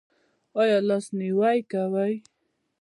[0.59, 2.13] ایا لاس نیوی کوئ؟